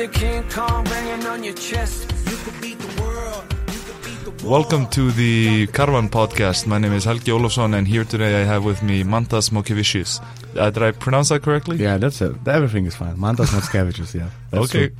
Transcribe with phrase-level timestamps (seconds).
[0.00, 0.22] the best.
[0.22, 2.12] You can be the King Kong banging on your chest.
[2.30, 3.44] You could beat the world.
[3.68, 4.44] You could beat the world.
[4.44, 6.66] Welcome to the Caravan podcast.
[6.66, 10.20] My name is Helgi Olofsson, and here today I have with me Mantas Mokevicius.
[10.56, 11.76] Uh, did I pronounce that correctly?
[11.76, 12.36] Yeah, that's it.
[12.46, 13.16] Everything is fine.
[13.16, 14.30] Mantas Motskevicius, yeah.
[14.58, 14.88] Okay.
[14.88, 14.96] true.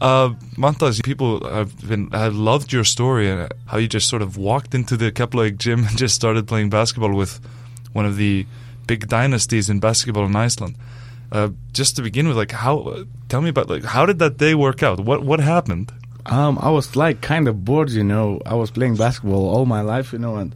[0.00, 4.36] Uh, Mantas, people have been have loved your story and how you just sort of
[4.36, 7.40] walked into the Keflavik gym and just started playing basketball with
[7.94, 8.46] one of the
[8.86, 10.76] big dynasties in basketball in Iceland.
[11.32, 13.04] Uh, just to begin with, like how?
[13.28, 15.00] Tell me about like how did that day work out?
[15.00, 15.92] What what happened?
[16.26, 18.40] Um, I was like kind of bored, you know.
[18.46, 20.54] I was playing basketball all my life, you know, and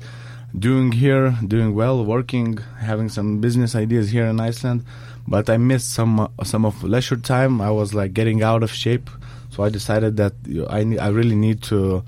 [0.59, 4.85] doing here, doing well, working, having some business ideas here in Iceland.
[5.29, 7.61] But I missed some uh, some of leisure time.
[7.61, 9.11] I was like getting out of shape,
[9.51, 10.35] so I decided that
[10.69, 12.05] I I really need to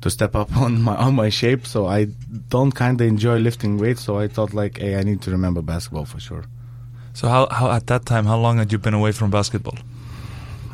[0.00, 1.66] to step up on my on my shape.
[1.66, 2.08] So I
[2.48, 4.02] don't kind of enjoy lifting weights.
[4.02, 6.44] So I thought like, hey, I need to remember basketball for sure.
[7.18, 8.26] So how how at that time?
[8.26, 9.76] How long had you been away from basketball?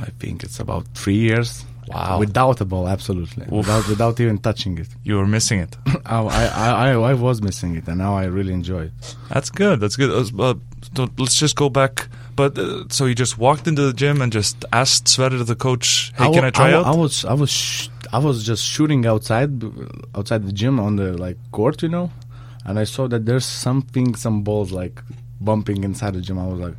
[0.06, 1.64] I think it's about three years.
[1.88, 2.18] Wow.
[2.18, 3.44] Without a ball, absolutely.
[3.46, 3.52] Oof.
[3.64, 4.88] Without without even touching it.
[5.04, 5.74] You were missing it.
[6.04, 9.16] I, I, I, I was missing it, and now I really enjoy it.
[9.30, 9.80] That's good.
[9.80, 10.10] That's good.
[10.38, 10.54] Uh,
[11.16, 12.08] let's just go back.
[12.36, 16.12] But uh, so you just walked into the gym and just asked Sverrir, the coach,
[16.18, 19.64] "Hey, can I try out?" I was, I was, sh- I was just shooting outside,
[20.14, 22.10] outside the gym on the like court, you know,
[22.66, 25.00] and I saw that there's something, some balls like
[25.44, 26.38] bumping inside the gym.
[26.38, 26.74] I was like,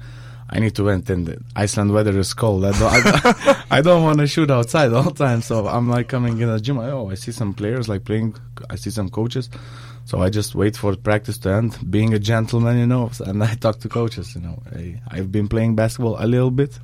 [0.49, 1.01] I need to in.
[1.01, 2.65] The Iceland weather is cold.
[2.65, 5.41] I don't, I, I don't want to shoot outside all the time.
[5.41, 6.79] So I'm like coming in the gym.
[6.79, 8.35] I, oh, I see some players like playing.
[8.69, 9.49] I see some coaches.
[10.05, 13.09] So I just wait for practice to end, being a gentleman, you know.
[13.25, 14.61] And I talk to coaches, you know.
[14.71, 16.77] Hey, I've been playing basketball a little bit.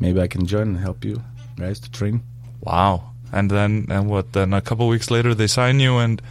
[0.00, 1.22] Maybe I can join and help you
[1.56, 2.22] guys to train.
[2.60, 3.12] wow.
[3.30, 4.32] And then and what?
[4.32, 6.22] Then a couple weeks later they sign you and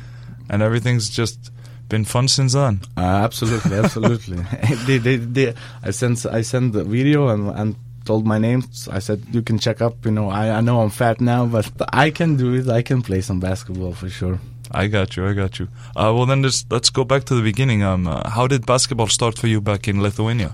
[0.50, 1.52] and everything's just
[1.90, 2.82] been fun since then.
[2.96, 4.38] Uh, absolutely, absolutely.
[4.86, 5.54] they, they, they,
[5.84, 7.76] I sent I sent the video and and
[8.06, 8.64] told my name.
[8.90, 10.06] I said you can check up.
[10.06, 12.68] You know, I I know I'm fat now, but I can do it.
[12.70, 14.40] I can play some basketball for sure.
[14.72, 15.26] I got you.
[15.28, 15.68] I got you.
[15.96, 17.84] Uh, well, then just let's go back to the beginning.
[17.84, 20.54] Um, uh, how did basketball start for you back in Lithuania?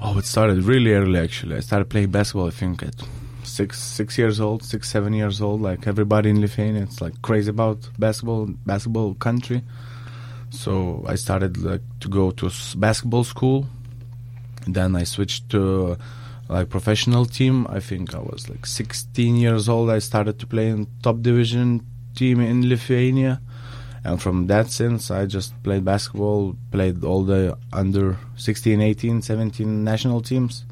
[0.00, 1.56] Oh, it started really early actually.
[1.56, 2.48] I started playing basketball.
[2.48, 2.96] I think at
[3.44, 5.60] six six years old, six seven years old.
[5.60, 9.62] Like everybody in Lithuania, it's like crazy about basketball, basketball country.
[10.52, 13.66] So I started like to go to basketball school.
[14.66, 15.96] Then I switched to
[16.48, 17.66] like professional team.
[17.70, 19.90] I think I was like 16 years old.
[19.90, 23.40] I started to play in top division team in Lithuania.
[24.04, 29.84] And from that since I just played basketball, played all the under 16, 18, 17
[29.84, 30.64] national teams.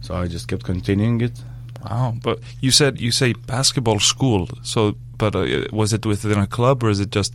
[0.00, 1.42] So I just kept continuing it.
[1.82, 2.14] Wow.
[2.22, 4.48] But you said you say basketball school.
[4.62, 7.34] So, but uh, was it within a club or is it just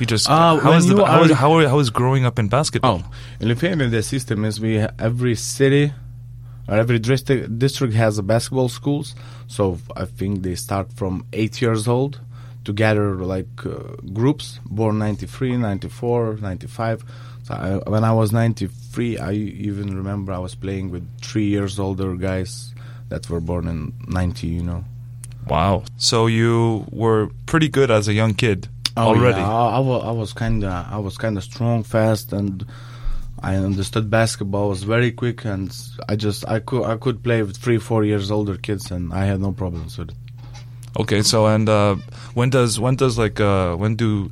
[0.00, 2.24] you just Uh, how when is the you how are- is, how, how is growing
[2.24, 3.02] up in basketball?
[3.04, 3.10] Oh,
[3.40, 5.92] in Lithuania, the system is we every city
[6.68, 9.14] or every district district has a basketball schools.
[9.46, 12.20] So I think they start from eight years old
[12.64, 17.04] to gather like uh, groups born 93, 94, 95.
[17.44, 21.78] So I, when I was 93, I even remember I was playing with three years
[21.78, 22.74] older guys
[23.08, 24.46] that were born in 90.
[24.46, 24.84] You know.
[25.48, 25.84] Wow.
[25.96, 29.40] So you were pretty good as a young kid Oh, already.
[29.40, 29.48] Yeah.
[29.48, 32.66] I, I, I was kind of I was kind of strong, fast, and
[33.40, 35.74] I understood basketball was very quick, and
[36.08, 39.24] I just I could I could play with three four years older kids, and I
[39.26, 40.16] had no problems with it.
[40.98, 41.96] Okay, so and uh,
[42.34, 44.30] when does when does like uh, when do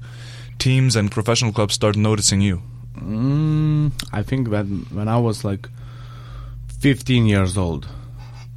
[0.59, 2.62] teams and professional clubs start noticing you?
[2.98, 5.69] Mm, I think that when I was like
[6.81, 7.87] 15 years old,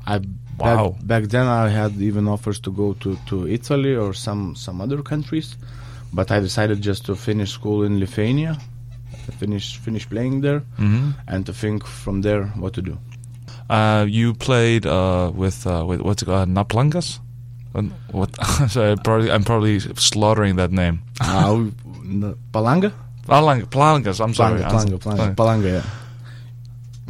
[0.08, 0.22] I
[0.60, 0.90] Wow.
[0.90, 4.82] back, back then I had even offers to go to, to Italy or some some
[4.82, 5.56] other countries,
[6.14, 8.58] but I decided just to finish school in Lithuania,
[9.40, 11.10] finish finish playing there, Mm-hmm.
[11.28, 12.98] and to think from there what to do.
[13.70, 17.20] Uh, you played uh, with uh, with what's it called, uh, Naplangas?
[17.76, 18.30] Uh, What?
[18.70, 21.02] Sorry, I'm probably I'm probably slaughtering that name.
[21.22, 21.70] Uh,
[22.04, 22.92] n- Palanga?
[23.28, 24.20] Palang- Palangas.
[24.24, 24.60] I'm sorry.
[24.62, 25.84] Palanga, Palanga, Palanga, Palanga, yeah.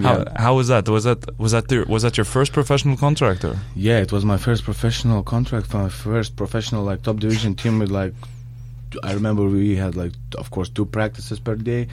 [0.03, 0.41] How, Yeah.
[0.41, 0.87] how was that?
[0.89, 3.57] Was that was that your, was that your first professional contractor?
[3.75, 7.89] Yeah, it was my first professional contract, my first professional like top division team with
[7.91, 8.13] like
[9.03, 11.87] I remember we had like of course two practices per day.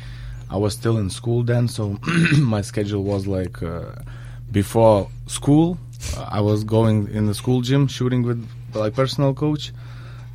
[0.48, 1.98] I was still in school then, so
[2.38, 3.93] my schedule was like uh,
[4.52, 5.78] before school
[6.31, 9.72] I was going in the school gym shooting with like personal coach,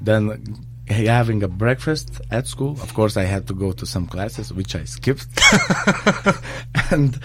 [0.01, 2.71] then having a breakfast at school.
[2.81, 5.27] Of course, I had to go to some classes which I skipped,
[6.91, 7.19] and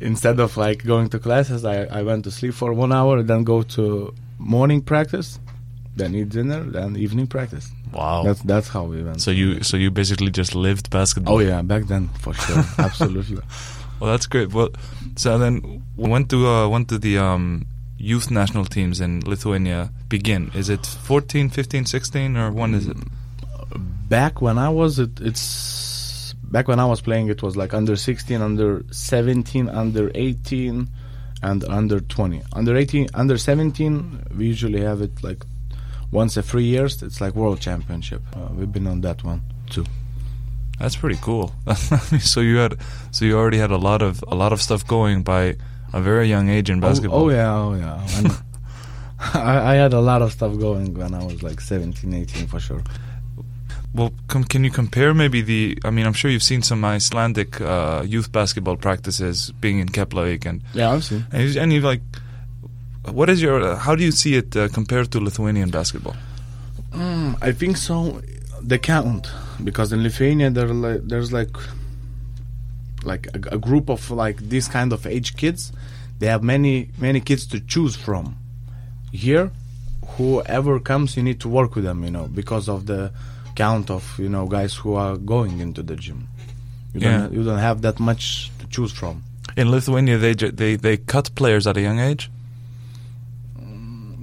[0.00, 3.44] instead of like going to classes, I, I went to sleep for one hour, then
[3.44, 5.38] go to morning practice,
[5.96, 7.70] then eat dinner, then evening practice.
[7.92, 8.22] Wow.
[8.24, 9.20] That's that's how we went.
[9.20, 11.36] so you so you basically just lived basketball.
[11.36, 13.38] oh yeah, back then for sure, absolutely.
[14.00, 14.52] Well, that's great.
[14.52, 14.70] Well,
[15.16, 17.66] so then went to uh, went to the um,
[17.98, 20.50] youth national teams in Lithuania begin?
[20.54, 22.96] Is it 14, 15, 16, or when is it?
[24.08, 27.28] Back when I was, it, it's back when I was playing.
[27.28, 30.88] It was like under 16, under 17, under 18,
[31.42, 32.42] and under 20.
[32.52, 35.44] Under 18, under 17, we usually have it like
[36.10, 37.02] once a three years.
[37.02, 38.22] It's like world championship.
[38.34, 39.84] Uh, we've been on that one too.
[40.78, 41.52] That's pretty cool.
[42.20, 42.76] so you had,
[43.10, 45.56] so you already had a lot of a lot of stuff going by
[45.92, 47.20] a very young age in basketball.
[47.22, 48.36] Oh, oh yeah, oh yeah.
[49.34, 52.60] I, I had a lot of stuff going when I was like 17, 18 for
[52.60, 52.82] sure.
[53.94, 55.78] Well, com- can you compare maybe the?
[55.84, 60.46] I mean, I'm sure you've seen some Icelandic uh, youth basketball practices being in Keflavik,
[60.46, 61.26] and Yeah, I've seen.
[61.32, 62.02] and, and you like,
[63.12, 63.60] what is your?
[63.62, 66.16] Uh, how do you see it uh, compared to Lithuanian basketball?
[66.92, 68.20] Mm, I think so.
[68.62, 69.30] The count
[69.62, 71.54] because in Lithuania there like, there's like
[73.04, 75.72] like a, a group of like this kind of age kids.
[76.18, 78.36] They have many many kids to choose from.
[79.12, 79.50] Here,
[80.16, 82.02] whoever comes, you need to work with them.
[82.04, 83.12] You know because of the
[83.54, 86.28] count of you know guys who are going into the gym.
[86.94, 87.18] You Yeah.
[87.18, 89.22] don't you don't have that much to choose from.
[89.56, 92.30] In Lithuania, they they they cut players at a young age.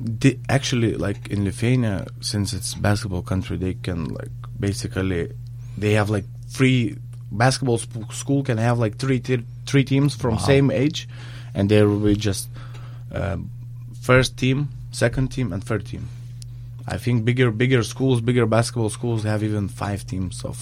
[0.06, 4.30] They actually like in Lithuania since it's basketball country they can like
[4.60, 5.32] basically
[5.78, 6.96] they have like three
[7.32, 10.42] basketball sp- school can have like three te- three teams from Wow.
[10.42, 11.08] same age
[11.56, 12.48] and there will be just
[13.12, 13.50] um,
[14.02, 16.08] first team second team and third team
[16.88, 20.56] I think bigger bigger schools bigger basketball schools have even five teams of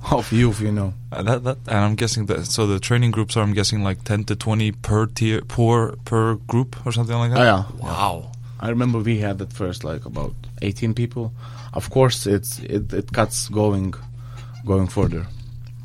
[0.10, 2.46] of youth you know Uh, that, that, and I'm guessing that.
[2.46, 6.34] So the training groups are, I'm guessing, like 10 to 20 per tier, per per
[6.46, 7.40] group or something like that.
[7.40, 7.64] Oh, yeah.
[7.80, 8.30] Wow.
[8.60, 11.32] I remember we had at first like about 18 people.
[11.72, 13.94] Of course, it's it, it cuts going
[14.66, 15.26] going further.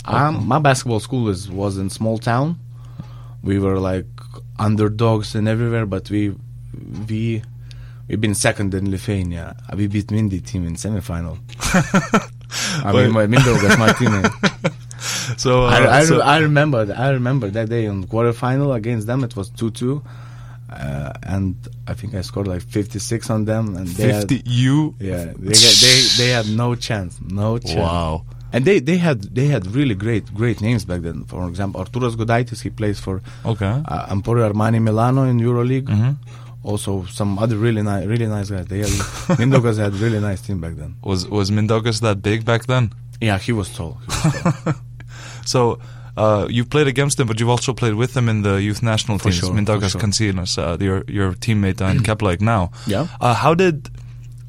[0.05, 2.57] Um, my basketball school is was in small town.
[3.43, 4.05] We were like
[4.59, 6.33] underdogs and everywhere, but we
[7.09, 7.41] we
[8.07, 9.55] we've been second in Lithuania.
[9.75, 11.37] We beat Mindy team in semifinal.
[12.85, 14.71] I mean, my Mindaugas, my teammate.
[15.37, 19.23] So, uh, I, I, so- I remember I remember that day in quarterfinal against them.
[19.23, 20.01] It was two two,
[20.73, 21.55] uh, and
[21.87, 24.95] I think I scored like fifty six on them, and they 50 had, you.
[24.99, 27.75] yeah they, get, they they had no chance, no chance.
[27.79, 28.25] Wow.
[28.55, 31.23] And they, they had they had really great great names back then.
[31.25, 33.65] For example, Arturas Gudaitis, he plays for Okay.
[33.65, 35.87] uh, Emporio Armani Milano in EuroLeague.
[35.89, 36.17] Mhm.
[36.63, 38.65] Also, some other really nice really nice guys.
[38.67, 38.87] They had
[39.41, 40.95] Mindaugas had really nice team back then.
[41.03, 42.91] Was was Mindaugas that big back then?
[43.19, 43.97] Yeah, he was tall.
[44.01, 44.73] He was tall.
[45.45, 45.79] So
[46.17, 49.17] uh, you played against them, but you've also played with them in the youth national
[49.17, 49.37] For teams.
[49.39, 50.01] sure, Mindaugas for sure.
[50.01, 52.71] Kacinas, uh, your your teammate uh, in Keflavik now.
[52.87, 53.07] Yeah.
[53.19, 53.89] Uh, how did?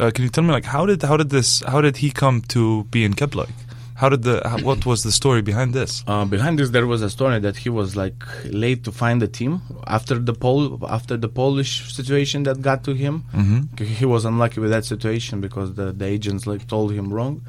[0.01, 2.43] Uh, can you tell me like how did how did this how did he come
[2.49, 3.53] to be in Keflavik?
[3.97, 6.03] How did the how, what was the story behind this?
[6.09, 9.29] Uh, behind this, there was a story that he was like late to find a
[9.29, 13.23] team after the Pol after the Polish situation that got to him.
[13.33, 13.79] Mhm.
[13.79, 17.41] He- He was unlucky with that situation because the, the agents like told him wrong,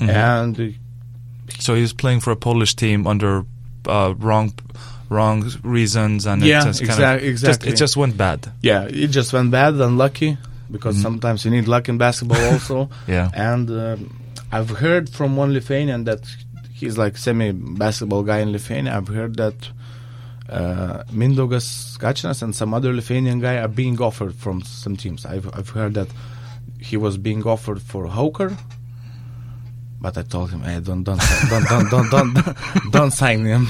[0.00, 0.08] Mhm.
[0.10, 0.74] and
[1.60, 3.44] So he was playing for a Polish team under
[3.88, 4.52] uh, wrong
[5.10, 7.68] wrong reasons, and Yeah, it just kind exac- of just exactly.
[7.72, 8.50] it just went bad.
[8.62, 10.36] yeah, it just went bad, unlucky
[10.70, 11.02] because Mhm.
[11.02, 12.88] sometimes you need luck in basketball also.
[13.06, 13.30] Yeah.
[13.34, 14.16] And um,
[14.50, 16.20] I've heard from one Lithuanian that
[16.72, 18.96] he's like semi basketball guy in Lithuania.
[18.96, 19.54] I've heard that
[20.48, 25.24] uh, Mindaugas Kacinas and some other Lithuanian guy are being offered from some teams.
[25.26, 26.08] I've I've heard that
[26.80, 28.56] he was being offered for Haukar.
[30.04, 33.64] But I told him, "Hey, don't don't don't don't don't don't, don't, don't sign him."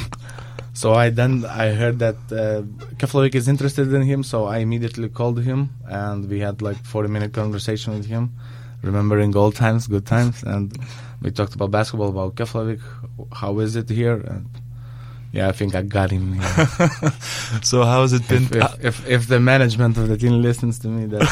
[0.81, 2.63] So I then I heard that uh,
[2.99, 7.09] Keflavik is interested in him, so I immediately called him and we had like 40
[7.09, 8.33] minute conversation with him,
[8.83, 10.77] remembering old times, good times, and
[11.23, 12.81] we talked about basketball, about Keflavik,
[13.33, 14.49] how is it here, and
[15.35, 16.35] yeah, I think I got him.
[16.35, 16.67] Here.
[17.63, 18.45] So how has it been?
[18.45, 21.23] if, if, if if the management of the team listens to me, that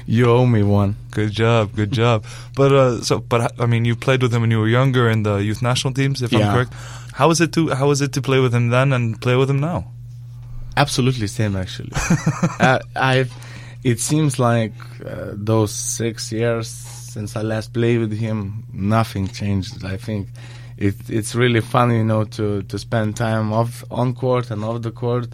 [0.06, 0.96] you owe me one.
[1.10, 2.24] Good job, good job.
[2.56, 5.22] But uh, so, but I mean, you played with him when you were younger in
[5.22, 6.52] the youth national teams, if I'm Yeah.
[6.54, 6.72] correct.
[7.12, 9.50] How is it to how is it to play with him then and play with
[9.50, 9.84] him now?
[10.76, 11.92] Absolutely same, actually.
[12.60, 13.32] uh, I've.
[13.84, 14.72] It seems like
[15.04, 19.84] uh, those six years since I last played with him, nothing changed.
[19.84, 20.28] I think
[20.78, 24.82] it, it's really fun, you know, to, to spend time off on court and off
[24.82, 25.28] the court.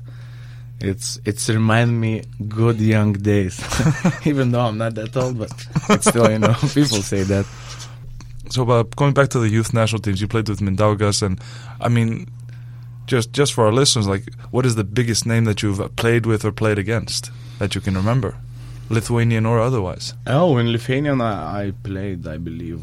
[0.81, 3.63] It's it's remind me good young days,
[4.27, 5.53] even though I'm not that old, but
[5.89, 7.47] it's still, you know, people say that.
[8.51, 11.41] So, uh, going back to the youth national teams, you played with Mindaugas, and
[11.81, 12.27] I mean,
[13.07, 16.45] just just for our listeners, like, what is the biggest name that you've played with
[16.45, 18.37] or played against that you can remember,
[18.91, 20.15] Lithuanian or otherwise?
[20.27, 22.81] Oh, in Lithuanian, I, I played, I believe,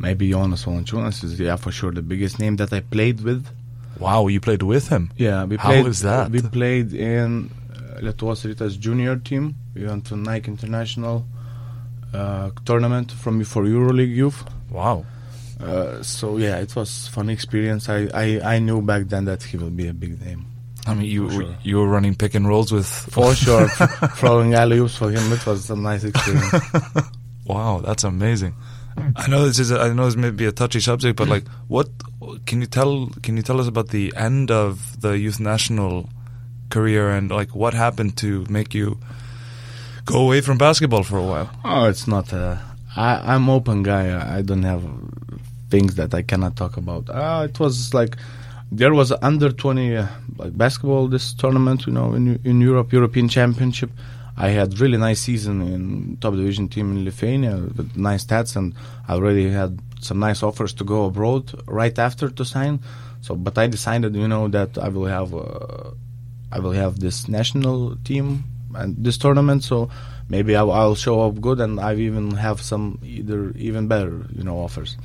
[0.00, 3.46] maybe Jonas Valančiūnas is, yeah, for sure, the biggest name that I played with.
[3.98, 5.10] Wow, you played with him.
[5.16, 5.86] Yeah, we How played.
[5.86, 6.30] is that?
[6.30, 9.54] We played in uh, Lietuvos Rytas junior team.
[9.74, 11.26] We went to Nike International
[12.14, 14.42] uh, tournament from for EuroLeague youth.
[14.70, 15.04] Wow.
[15.60, 17.90] Uh, so yeah, it was fun experience.
[17.90, 20.46] I, I, I knew back then that he will be a big name.
[20.86, 21.56] I mean, you sure.
[21.62, 22.86] you were running pick and rolls with.
[23.10, 23.68] For sure,
[24.16, 26.54] throwing alley oops for him, it was a nice experience.
[27.46, 28.54] Wow, that's amazing.
[29.16, 31.46] I know this is a, I know this may be a touchy subject, but like,
[31.68, 31.88] what
[32.46, 36.08] can you tell can you tell us about the end of the youth national
[36.70, 38.98] career and like what happened to make you
[40.04, 41.50] go away from basketball for a while?
[41.64, 42.32] Oh, it's not.
[42.32, 42.56] Uh,
[42.96, 44.08] I, I'm open guy.
[44.08, 44.84] I I don't have
[45.70, 47.08] things that I cannot talk about.
[47.08, 48.16] Uh, it was like
[48.72, 50.06] there was under 20 uh,
[50.36, 53.90] like basketball this tournament, you know, in in Europe, European Championship.
[54.40, 58.74] I had really nice season in top division team in Lithuania with nice stats, and
[59.06, 62.80] I already had some nice offers to go abroad right after to sign.
[63.20, 65.90] So, but I decided, you know, that I will have uh,
[66.50, 68.44] I will have this national team
[68.74, 69.62] and this tournament.
[69.62, 69.90] So
[70.30, 74.42] maybe I'll, I'll show up good, and I even have some either even better, you
[74.42, 74.96] know, offers.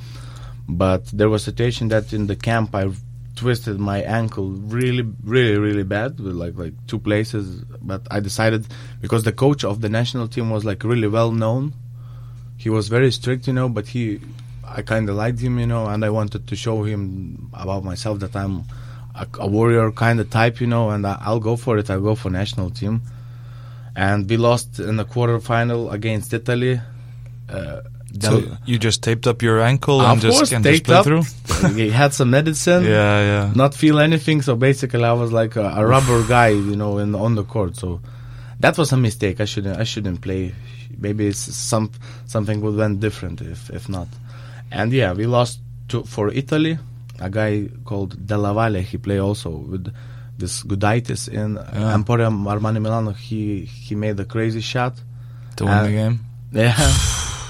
[0.69, 2.89] But there was a situation that in the camp I
[3.35, 7.63] twisted my ankle really, really, really bad with like like two places.
[7.81, 8.65] But I decided
[9.01, 11.73] because the coach of the national team was like really well known.
[12.57, 14.21] He was very strict, you know, but he,
[14.63, 18.19] I kind of liked him, you know, and I wanted to show him about myself
[18.19, 18.63] that I'm
[19.13, 21.89] a, a warrior kind of type, you know, and I, I'll go for it.
[21.89, 23.01] I'll go for national team.
[23.95, 26.81] And we lost in the quarterfinal against Italy.
[27.49, 27.81] Uh,
[28.21, 31.05] So you just taped up your ankle and just can just play up.
[31.05, 31.23] through?
[31.75, 32.83] he had some medicine.
[32.95, 33.53] Yeah, yeah.
[33.55, 34.41] Not feel anything.
[34.41, 37.75] So basically, I was like a, a rubber guy, you know, in on the court.
[37.75, 37.99] So
[38.59, 39.41] that was a mistake.
[39.41, 39.79] I shouldn't.
[39.79, 40.53] I shouldn't play.
[40.97, 41.91] Maybe it's some
[42.25, 44.07] something would went different if if not.
[44.71, 46.77] And yeah, we lost to for Italy.
[47.19, 48.81] A guy called Della Valle.
[48.81, 49.93] He played also with
[50.37, 51.93] this Gudaitis in Yeah.
[51.95, 53.11] Emporium Armani Milano.
[53.11, 54.93] He he made a crazy shot.
[55.57, 56.19] To win the game?
[56.55, 56.73] Yeah,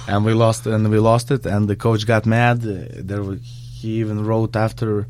[0.07, 2.57] and we lost and we lost it, and the coach got mad.
[2.65, 2.75] Uh,
[3.09, 3.37] There, were,
[3.79, 5.05] he even wrote after.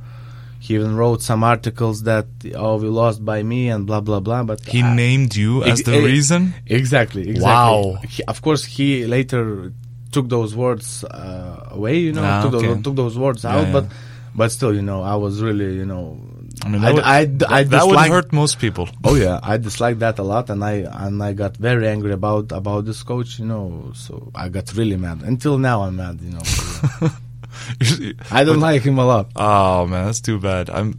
[0.65, 2.25] He even wrote some articles that
[2.55, 4.41] oh we lost by me and blah blah blah.
[4.43, 6.41] But He I- named you as Ex- the eh, reason?
[6.65, 7.41] exactly, exactly.
[7.43, 7.99] Wow.
[8.13, 9.71] He, of course, he later
[10.11, 11.97] took those words uh, away.
[12.07, 12.67] You know, Ah, took, okay.
[12.67, 13.67] those, took those words Yeah, out.
[13.67, 13.73] yeah.
[13.73, 13.85] But
[14.33, 16.17] but still, you know, I was really you know.
[16.63, 18.87] I mean, I, would, I, I that, that would hurt most people.
[19.03, 22.51] Oh yeah, I disliked that a lot, and I and I got very angry about
[22.51, 23.39] about this coach.
[23.39, 25.21] You know, so I got really mad.
[25.23, 26.19] Until now, I'm mad.
[26.21, 27.09] You know,
[28.31, 29.31] I don't like him a lot.
[29.35, 30.69] Oh man, that's too bad.
[30.69, 30.97] I'm.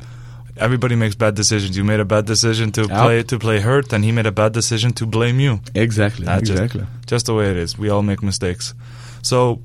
[0.58, 1.76] Everybody makes bad decisions.
[1.76, 3.02] You made a bad decision to Yeah.
[3.02, 5.60] play to play hurt, and he made a bad decision to blame you.
[5.74, 6.86] Exactly, That's just- exactly.
[7.06, 7.76] Just the way it is.
[7.78, 8.74] We all make mistakes.
[9.22, 9.60] So,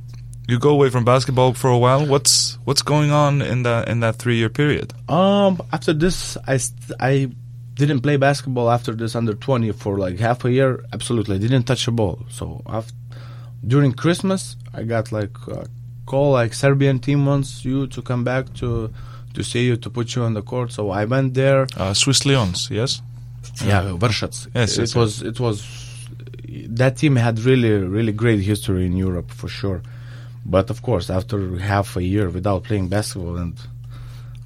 [0.52, 2.06] you go away from basketball for a while.
[2.06, 4.94] What's what's going on in that in that three year period?
[5.10, 6.60] Um, after this, I
[7.00, 7.32] I
[7.74, 10.84] didn't play basketball after this under twenty for like half a year.
[10.92, 12.26] Absolutely, I didn't touch a ball.
[12.30, 12.94] So after,
[13.66, 15.68] during Christmas, I got like a
[16.06, 18.92] call like Serbian team wants you to come back to
[19.34, 20.72] to see you to put you on the court.
[20.72, 21.68] So I went there.
[21.78, 23.02] Uh, Swiss Lions, yes.
[23.64, 24.48] Yeah, Vršac.
[24.54, 25.22] Yes, it yes, was.
[25.22, 25.58] It was.
[26.68, 29.82] That team had really, really great history in Europe for sure,
[30.46, 33.56] but of course, after half a year without playing basketball and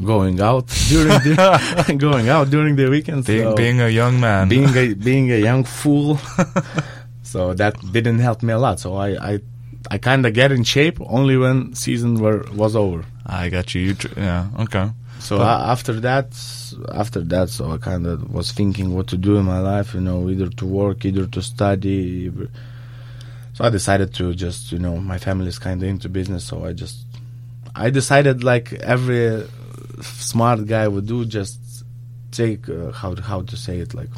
[0.04, 4.50] going out during the going out during the weekends, Being so being a young man.
[4.50, 6.20] being a being a young fool,
[7.24, 8.80] so that didn't help me a lot.
[8.80, 9.40] So I I,
[9.92, 13.06] I kind of get in shape only when season were was over.
[13.26, 13.82] I got you.
[13.82, 14.48] you tr- yeah.
[14.60, 14.90] Okay.
[15.20, 16.28] So after that,
[16.94, 19.94] after that, so I kind of was thinking what to do in my life.
[19.96, 22.28] You know, either to work, either to study.
[22.30, 22.50] either-
[23.56, 26.66] So I decided to just, you know, my family is kind of into business, so
[26.66, 26.98] I just,
[27.74, 29.48] I decided like every
[30.02, 31.58] smart guy would do, just
[32.32, 34.10] take uh, how how to say it, like,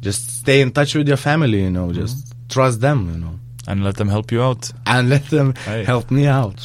[0.00, 1.62] just stay in touch with your family.
[1.64, 3.10] You know, just trust them.
[3.12, 4.70] You know, And let them help you out.
[4.86, 5.82] and let them Hey.
[5.84, 6.60] help me out.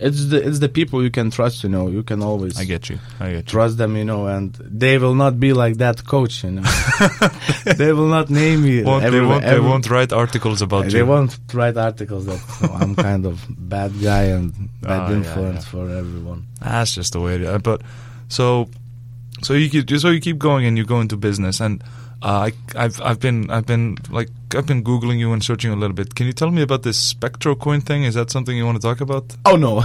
[0.00, 1.64] It's the it's the people you can trust.
[1.64, 2.98] You know, you can always I get you.
[3.18, 3.42] I get you.
[3.42, 6.62] trust them, you know, and they will not be like that coach, you know.
[7.64, 8.84] they will not name you.
[8.84, 11.06] Won't, they, won't, they won't write articles about They you.
[11.06, 15.64] won't write articles that oh, I'm kind of bad guy and bad Ah, yeah, influence
[15.64, 15.70] yeah.
[15.70, 16.46] for everyone.
[16.60, 17.62] That's just the way it is.
[17.62, 17.82] But
[18.28, 18.68] so,
[19.42, 21.60] so you keep so you keep going and you go into business.
[21.60, 21.82] And
[22.20, 25.76] uh, I, I've I've been I've been like I've been googling you and searching a
[25.76, 26.14] little bit.
[26.16, 28.02] Can you tell me about this SpectroCoin thing?
[28.04, 29.36] Is that something you want to talk about?
[29.44, 29.84] Oh no,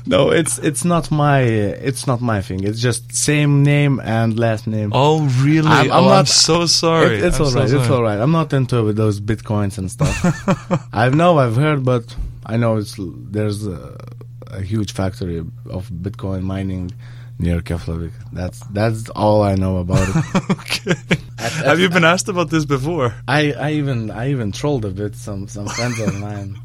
[0.06, 2.64] no, it's it's not my it's not my thing.
[2.64, 4.90] It's just same name and last name.
[4.94, 5.68] Oh really?
[5.68, 7.16] I'm- I'm oh, I'm not- so sorry.
[7.18, 7.70] It- it's I'm all so right.
[7.72, 8.18] It's all right.
[8.18, 10.88] I'm not into with those bitcoins and stuff.
[10.94, 13.98] I know I've heard, but I know it's there's a,
[14.46, 16.92] a huge factory of Bitcoin mining
[17.38, 18.12] near Keflavik.
[18.32, 20.50] That's that's all I know about it.
[20.50, 20.94] okay.
[21.38, 23.14] Have you been asked about this before?
[23.28, 26.56] I, I even I even trolled a bit some some friends of mine.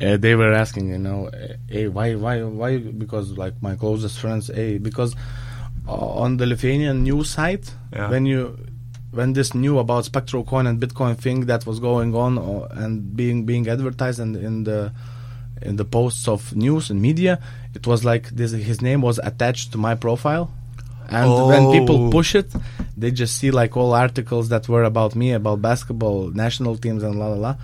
[0.00, 1.28] Uh, they were asking, you know,
[1.68, 2.78] hey, why why why?
[2.78, 5.16] Because like my closest friends, hey, because
[5.88, 8.08] uh, on the Lithuanian news site, Yeah.
[8.08, 8.56] when you
[9.10, 13.44] when this knew about SpectroCoin and Bitcoin thing that was going on uh, and being
[13.44, 14.92] being advertised in, in the
[15.62, 17.38] in the posts of news and media,
[17.74, 18.52] it was like this.
[18.52, 20.50] His name was attached to my profile,
[21.08, 21.72] and when Oh.
[21.72, 22.50] people push it,
[22.96, 27.18] they just see like all articles that were about me, about basketball, national teams, and
[27.18, 27.54] la la la.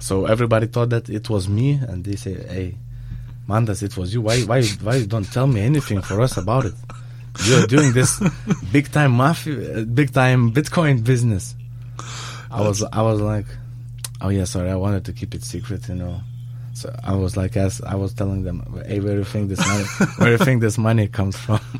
[0.00, 2.74] So everybody thought that it was me, and they say, "Hey,
[3.48, 4.20] Mantas, it was you.
[4.22, 6.74] Why, why, why you don't tell me anything for us about it?
[7.46, 8.20] You're doing this
[8.72, 11.54] big time mafia, big time Bitcoin business."
[12.50, 13.46] I was, I was like,
[14.20, 16.20] "Oh yeah, sorry, I wanted to keep it secret, you know."
[16.74, 19.60] So I was like, as I was telling them, "Hey, where do you think this
[19.66, 19.84] money,
[20.18, 21.60] where do you think this money comes from?"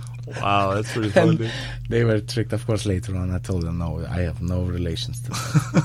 [0.41, 1.51] Wow, that's pretty funny.
[1.91, 2.55] they were tricked.
[2.55, 5.85] Of course, later on, I told them, "No, I have no relations to that."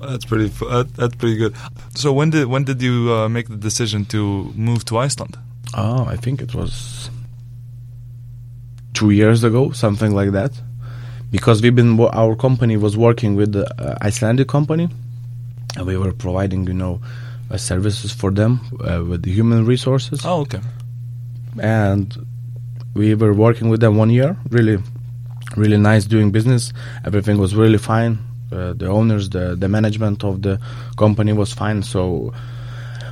[0.00, 0.48] That's pretty.
[0.48, 1.54] That, that's pretty good.
[1.94, 5.36] So when did when did you uh, make the decision to move to Iceland?
[5.74, 7.10] Oh, I think it was
[8.94, 10.52] two years ago, something like that.
[11.30, 14.88] Because we've been, our company was working with the uh, Icelandic company,
[15.76, 17.06] and we were providing, you know, uh,
[17.58, 20.20] services for them uh, with the human resources.
[20.24, 20.60] Oh, okay.
[21.58, 22.14] and
[22.94, 24.36] we were working with them one year.
[24.50, 24.78] Really,
[25.56, 26.72] really nice doing business.
[27.04, 28.18] Everything was really fine.
[28.52, 30.58] Uh, the owners, the the management of the
[30.96, 31.82] company was fine.
[31.82, 32.32] So,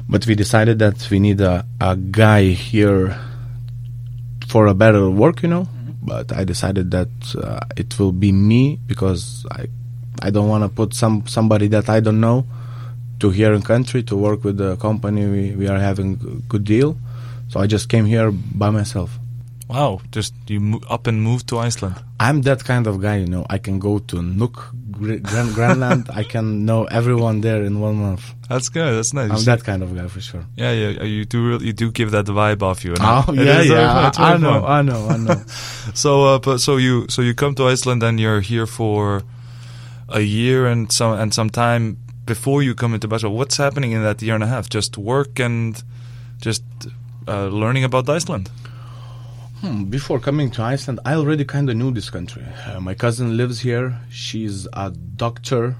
[0.08, 3.16] but we decided that we need a a guy here
[4.48, 5.68] for a better work, you know.
[6.02, 9.66] But I decided that uh, it will be me because I
[10.22, 12.46] I don't want to put some somebody that I don't know
[13.20, 15.26] to here in country to work with the company.
[15.26, 16.96] We we are having a good deal.
[17.48, 19.18] So I just came here by myself.
[19.68, 21.96] Wow, just you mo- up and moved to Iceland.
[22.18, 23.44] I'm that kind of guy, you know.
[23.50, 24.54] I can go to Nuuk,
[24.90, 26.08] Gr- Grand Grandland.
[26.08, 28.32] I can know everyone there in one month.
[28.48, 28.96] That's good.
[28.96, 29.30] That's nice.
[29.30, 30.44] I'm that kind of guy for sure.
[30.56, 31.02] Yeah, yeah.
[31.04, 31.46] You do.
[31.46, 32.94] Real, you do give that vibe off you.
[32.98, 34.12] Oh it yeah, is very fun.
[34.14, 34.24] yeah.
[34.24, 34.64] I, I know.
[34.66, 35.42] I know, I know.
[35.94, 39.22] So, uh, but so you so you come to Iceland and you're here for
[40.08, 43.38] a year and some and some time before you come into basketball.
[43.42, 44.64] What's happening in that year and a half?
[44.68, 45.82] Just work and
[46.46, 46.62] just
[47.26, 48.46] uh, learning about Iceland.
[49.60, 52.44] Hmm, before coming to Iceland, I already kind of knew this country.
[52.66, 53.86] Uh, my cousin lives here.
[54.08, 55.74] She's a doctor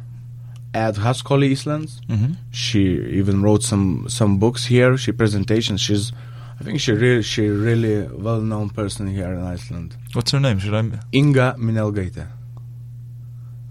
[0.75, 2.01] at Háskóli Íslands.
[2.09, 2.33] Mm-hmm.
[2.51, 2.83] She
[3.21, 4.97] even wrote some some books here.
[4.99, 5.81] She presentations.
[5.81, 6.13] She's,
[6.61, 9.97] I think she really she really well known person here in Iceland.
[10.15, 10.59] What's her name?
[10.59, 10.83] Should I?
[11.13, 12.27] Inga Minelgaite.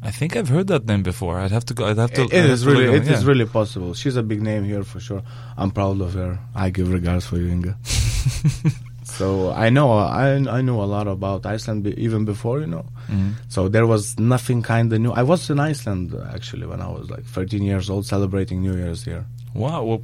[0.07, 1.37] I think I've heard that name before.
[1.37, 1.85] I'd have to go.
[1.85, 2.21] I'd have to.
[2.23, 3.93] It I'd have is to really, it it up, is really possible.
[3.93, 5.21] She's a big name here for sure.
[5.57, 6.39] I'm proud of her.
[6.55, 7.73] I give regards for you, Inga.
[9.03, 12.85] so I know, I I know a lot about Iceland be, even before you know.
[13.09, 13.33] Mhm.
[13.49, 15.11] So there was nothing kind of new.
[15.11, 19.03] I was in Iceland actually when I was like 13 years old, celebrating New Year's
[19.03, 19.25] here.
[19.53, 20.01] Wow.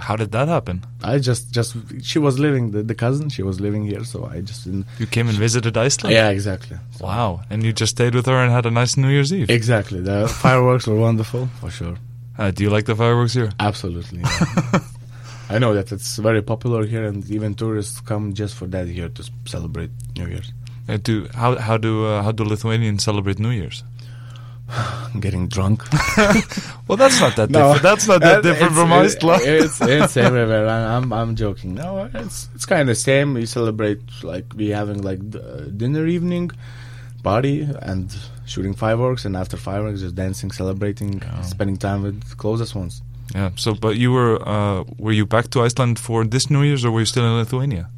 [0.00, 0.84] How, did that happen?
[1.02, 3.28] I just, just she was living the, the cousin.
[3.28, 4.86] She was living here, so I just didn't.
[4.98, 6.14] You came and visited Iceland.
[6.14, 6.76] Yeah, exactly.
[6.92, 7.40] So- Wow.
[7.50, 9.50] And you just stayed with her and had a nice New Year's Eve.
[9.50, 10.00] Exactly.
[10.00, 11.96] The fireworks were wonderful for sure.
[12.38, 13.50] Uh, do you like the fireworks here?
[13.58, 14.20] Absolutely.
[14.20, 14.80] yeah.
[15.50, 19.08] I know that it's very popular here, and even tourists come just for that here
[19.08, 20.52] to celebrate New Year's.
[20.88, 23.82] Uh, do how how do uh, how do Lithuanians celebrate New Year's?
[24.68, 25.82] I'm getting drunk.
[26.88, 27.82] Well, that's not that different.
[27.82, 29.42] That's not that Uh, different from Iceland.
[29.44, 30.66] It's it's everywhere.
[30.68, 31.74] I'm I'm joking.
[31.74, 33.34] No, it's it's kind of the same.
[33.34, 36.50] We celebrate like we having like uh, dinner evening,
[37.22, 38.14] party, and
[38.46, 41.42] shooting fireworks, and after fireworks, just dancing, celebrating, Oh.
[41.42, 43.02] spending time with closest ones.
[43.34, 43.50] yeah.
[43.56, 46.90] So, but you were uh, were you back to Iceland for this New Year's, or
[46.90, 47.88] were you still in Lithuania?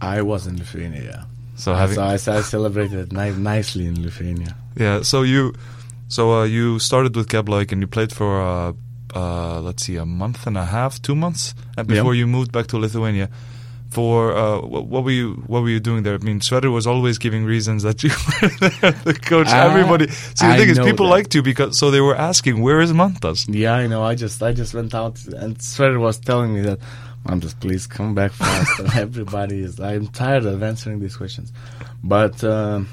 [0.00, 1.02] I was in Lithuania.
[1.02, 1.22] Yeah.
[1.56, 4.56] So having so I, I celebrated nicely in Lithuania.
[4.76, 5.02] yeah.
[5.04, 5.52] So you
[6.10, 8.72] so uh, you started with Keflavik and you played for uh,
[9.20, 11.94] uh, let's see a month and a half, two months, and Yeah.
[11.96, 13.28] before you moved back to Lithuania.
[13.90, 16.14] For uh, what, what were you what were you doing there?
[16.14, 18.10] I mean, Sverrir was always giving reasons that you
[18.82, 19.48] were the coach.
[19.50, 20.06] Ah, everybody.
[20.38, 21.16] See, the I thing is, people that.
[21.16, 24.02] liked you because so they were asking, "Where is Mantas?" Yeah, I know.
[24.04, 26.78] I just I just went out and Sverrir was telling me that
[27.26, 28.78] I'm please come back fast.
[28.78, 29.80] and everybody is.
[29.80, 31.52] I'm tired of answering these questions,
[32.04, 32.86] but um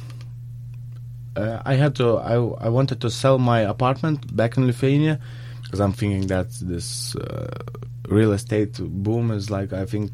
[1.38, 2.18] uh, I had to.
[2.18, 2.36] I
[2.68, 5.20] I wanted to sell my apartment back in Lithuania
[5.64, 7.48] because I'm thinking that this uh,
[8.10, 10.12] real estate boom is like I think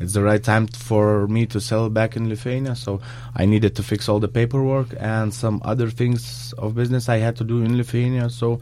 [0.00, 2.74] it's the right time for me to sell back in Lithuania.
[2.74, 3.00] So
[3.36, 7.36] I needed to fix all the paperwork and some other things of business I had
[7.36, 8.30] to do in Lithuania.
[8.30, 8.60] So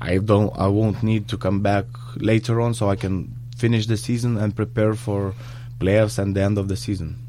[0.00, 0.56] I don't.
[0.56, 4.54] I won't need to come back later on, so I can finish the season and
[4.54, 5.34] prepare for
[5.80, 7.27] playoffs and the end of the season.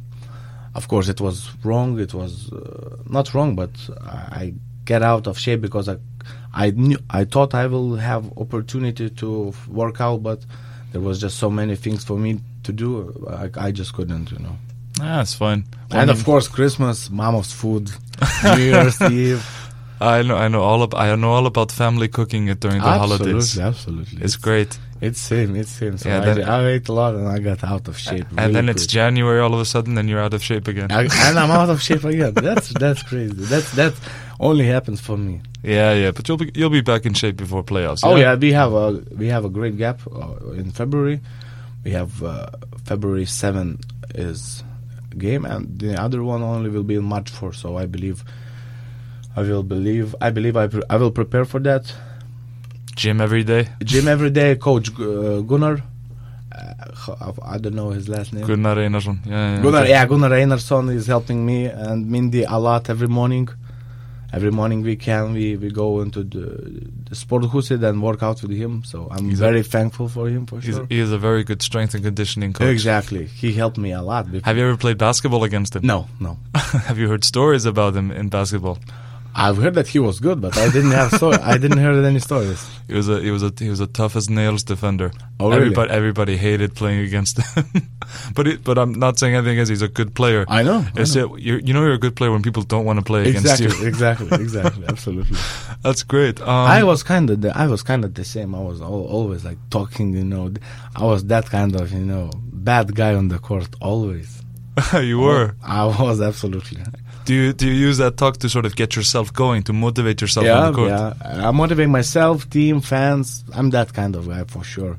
[0.76, 2.00] Of course, it was wrong.
[2.00, 4.54] It was uh, not wrong, but I
[4.86, 5.98] get out of shape because I,
[6.54, 10.46] I knew, I thought I will have opportunity to work out, but
[10.92, 13.26] there was just so many things for me to do.
[13.30, 14.56] I, I just couldn't, you know.
[15.00, 15.66] Ah, that's fine.
[15.92, 17.90] Well, and I of course, Christmas, mama's food,
[18.44, 19.46] New Year's Eve.
[20.02, 22.88] I know, I know all about, I know all about family cooking it during the
[22.88, 23.60] absolutely, holidays.
[23.60, 24.24] absolutely.
[24.24, 24.80] It's great.
[25.02, 25.98] It's same, it's same.
[25.98, 28.28] So Yeah, I, then- I ate a lot and I got out of shape.
[28.32, 28.90] and really then it's quick.
[28.90, 30.92] January all of a sudden, and you're out of shape again.
[30.92, 32.34] I, and I'm out of shape again.
[32.48, 33.34] That's that's crazy.
[33.34, 33.94] That's that
[34.42, 35.42] only happens for me.
[35.64, 38.02] yeah, yeah, but you'll be you'll be back in shape before playoffs.
[38.04, 41.22] Oh yeah, we have a we have a great gap uh, in February.
[41.86, 42.48] We have uh,
[42.84, 43.80] February seven
[44.16, 44.64] is
[45.18, 47.54] game, and the other one only will be in March four.
[47.54, 48.24] So I believe,
[49.36, 51.94] I will believe, I believe I pre- I will prepare for that.
[53.02, 53.64] Gym every day.
[53.92, 55.76] Gym every day, Coach uh, Gunnar.
[56.52, 58.46] Uh, I don't know his last name.
[58.46, 59.18] Gunnar Einarsson.
[59.26, 59.62] Yeah, yeah.
[59.64, 59.90] Gunnar, okay.
[59.92, 63.48] yeah, Gunnar Einarsson is helping me and Mindy a lot every morning.
[64.32, 66.46] Every morning we can we, we go into the,
[67.10, 68.84] the Sporthúsið and work out with him.
[68.84, 70.86] So I'm He's a- very thankful for him for He's, sure.
[70.90, 72.68] he is a very good strength and conditioning coach.
[72.68, 74.26] Exactly, he helped me a lot.
[74.32, 75.82] before- Have you ever played basketball against him?
[75.94, 76.38] No, no.
[76.90, 78.78] Have you heard stories about him in basketball?
[79.36, 82.20] I've heard that he was good, but I didn't have so I didn't hear any
[82.20, 82.68] stories.
[82.90, 85.12] He was a he was a he was a tough as nails defender.
[85.40, 85.62] Oh, really?
[85.62, 87.66] Everybody everybody hated playing against him.
[88.36, 90.44] but it, but I'm not saying anything as He's a good player.
[90.48, 90.80] I know.
[90.80, 91.04] I know.
[91.06, 93.82] that you know you're a good player when people don't want to play Exactly, against
[93.82, 93.88] you.
[93.88, 95.38] exactly, exactly, absolutely.
[95.84, 96.42] That's great.
[96.42, 98.56] Um, I was kind of the, I was kind of the same.
[98.56, 100.52] I was al- always like talking, you know.
[100.96, 104.42] I was that kind of, you know, bad guy on the court always.
[104.94, 105.56] you were.
[105.64, 106.82] I was absolutely.
[107.30, 110.20] Do you do you use that talk to sort of get yourself going to motivate
[110.20, 110.90] yourself yeah, on the court?
[110.90, 111.48] yeah.
[111.48, 113.44] I motivate myself, team, fans.
[113.54, 114.98] I'm that kind of guy for sure.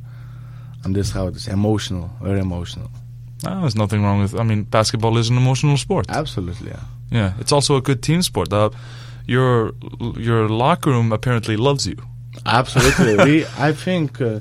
[0.85, 2.89] I'm this how it is emotional, very emotional.
[3.45, 4.39] Ah, there's nothing wrong with.
[4.39, 6.07] I mean, basketball is an emotional sport.
[6.09, 6.85] Absolutely, yeah.
[7.11, 8.53] Yeah, it's also a good team sport.
[8.53, 8.71] Uh,
[9.27, 9.73] your
[10.17, 11.97] your locker room apparently loves you.
[12.47, 13.25] Absolutely.
[13.25, 14.39] we, I think uh,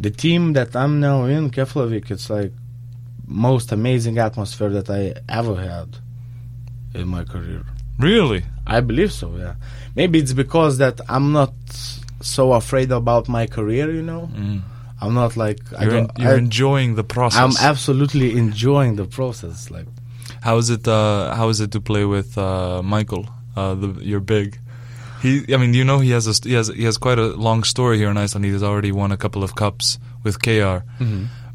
[0.00, 2.52] the team that I'm now in, Keflavik, it's like
[3.28, 5.98] most amazing atmosphere that I ever had
[6.94, 7.64] in my career.
[7.98, 8.44] Really?
[8.66, 9.54] I believe so, yeah.
[9.96, 11.52] Maybe it's because that I'm not
[12.20, 14.28] so afraid about my career, you know.
[14.32, 14.62] Mm.
[15.00, 17.40] I'm not like I You're, en- don't, you're I, enjoying the process.
[17.40, 19.70] I'm absolutely enjoying the process.
[19.70, 19.86] Like
[20.42, 20.86] How is it?
[20.86, 23.26] Uh, how is it to play with uh, Michael?
[23.56, 24.58] Uh, the your big.
[25.22, 27.64] He, I mean, you know, he has a he has he has quite a long
[27.64, 28.44] story here in Iceland.
[28.44, 30.78] He has already won a couple of cups with KR,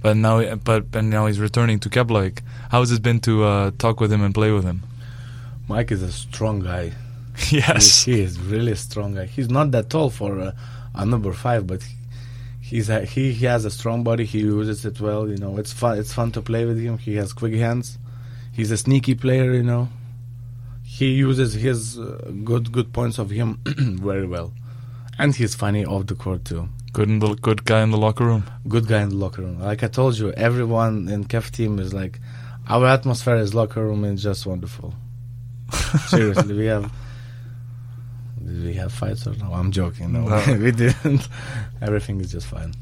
[0.01, 2.39] but now but but now he's returning to Keflavik.
[2.71, 4.83] How has it been to uh, talk with him and play with him?
[5.67, 6.91] Mike is a strong guy.
[7.49, 9.25] yes, He, he is really strong guy.
[9.25, 10.55] He's not that tall for a,
[10.93, 11.95] a number five, but he,
[12.61, 14.25] he's a, he, he has a strong body.
[14.25, 15.27] He uses it well.
[15.29, 15.97] You know, it's fun.
[15.97, 16.97] It's fun to play with him.
[16.97, 17.97] He has quick hands.
[18.51, 19.53] He's a sneaky player.
[19.53, 19.89] You know,
[20.83, 24.53] he uses his uh, good good points of him very well,
[25.17, 26.69] and he's funny off the court too.
[26.91, 28.43] good in the good guy in the locker room.
[28.67, 29.59] Good guy in the locker room.
[29.59, 32.19] Like I told you, everyone in Kef team is like
[32.69, 34.93] our atmosphere is locker room is just wonderful.
[36.07, 36.91] Seriously, we have.
[38.43, 39.53] Did we have fights or no?
[39.53, 40.11] I'm joking.
[40.13, 40.57] No, No.
[40.59, 41.27] we didn't.
[41.81, 42.73] Everything is just fine.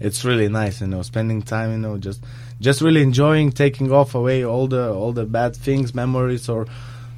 [0.00, 2.24] It's really nice, you know, spending time, you know, just
[2.60, 6.66] just really enjoying taking off away all the all the bad things, memories, or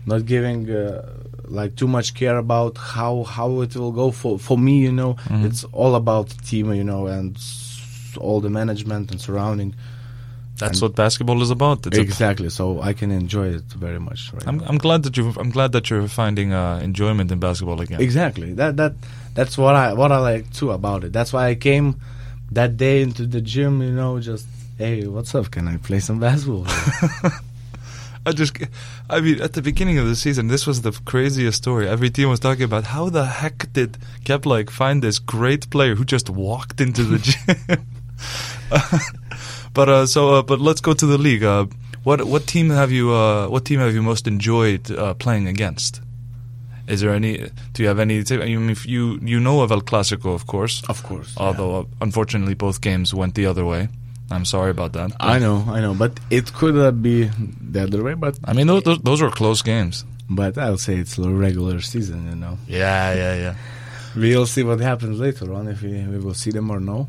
[0.07, 1.09] not giving uh,
[1.47, 4.81] like too much care about how how it will go for for me.
[4.81, 5.45] You know, Mhm.
[5.47, 7.39] it's all about team, you know, and
[8.19, 9.75] all the management and surrounding.
[10.59, 11.87] That's what basketball is about.
[11.87, 12.49] It's exactly.
[12.49, 14.33] So I can enjoy it very much.
[14.33, 14.67] Right I'm now.
[14.69, 18.01] I'm glad that you I'm glad that you're finding uh, enjoyment in basketball again.
[18.01, 18.53] Exactly.
[18.53, 18.95] That that
[19.35, 21.13] that's what I what I like too about it.
[21.13, 22.01] That's why I came
[22.53, 23.83] that day into the gym.
[23.83, 24.47] You know, just
[24.79, 25.51] hey, what's up?
[25.51, 26.67] Can I play some basketball?
[28.27, 28.57] I just,
[29.11, 31.87] I mean, at the beginning of the season, this was the craziest story.
[31.87, 36.07] Every team was talking about how the heck did Kefla find this great player who
[36.07, 37.87] just walked into the gym.
[39.75, 41.45] But uh, so, uh, but let's go to the league.
[41.45, 41.67] Uh,
[42.05, 46.01] what what team have you uh, what team have you most enjoyed uh, playing against?
[46.87, 47.51] Is there any?
[47.73, 48.23] Do you have any?
[48.31, 50.83] I mean, if you you know of El Clasico, of course.
[50.89, 51.35] of course.
[51.37, 53.89] Although uh, unfortunately both games went the other way.
[54.31, 55.13] I'm sorry about that.
[55.21, 58.15] I know, I know, but it could uh, be the other way.
[58.15, 60.05] But I mean, those, those, were close games.
[60.31, 62.31] but I'll say it's a regular season.
[62.31, 63.55] You know, Yeah, yeah, yeah.
[64.17, 67.09] we'll see what happens later on if we, we will see them or no.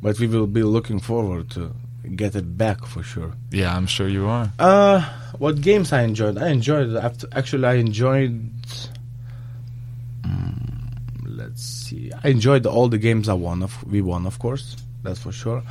[0.00, 1.72] But we will be looking forward to
[2.14, 3.32] get it back for sure.
[3.50, 4.52] Yeah, I'm sure you are.
[4.58, 6.38] Uh, what games I enjoyed?
[6.38, 6.96] I enjoyed
[7.32, 8.52] actually I enjoyed.
[10.22, 12.12] Mm, let's see.
[12.22, 13.62] I enjoyed all the games I won.
[13.62, 14.76] Of we won, of course.
[15.02, 15.62] That's for sure.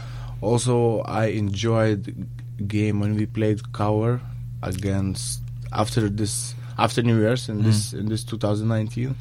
[0.41, 2.27] Also, I enjoyed
[2.67, 4.17] game when we played KR
[4.61, 9.15] against after this after New Year's in this in this 2019.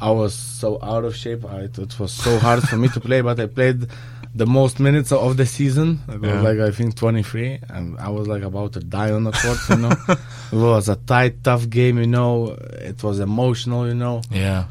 [0.00, 1.44] I was so out of shape.
[1.44, 3.86] I, thought it was so hard for me to play, but I played
[4.34, 6.00] the most minutes of the season.
[6.06, 6.40] Was Yeah.
[6.40, 9.58] like I think 23, and I was like about to die on the court.
[9.70, 9.92] You know,
[10.52, 11.98] it was a tight, tough game.
[11.98, 12.56] You know,
[12.90, 13.86] it was emotional.
[13.88, 14.64] You know, Yeah.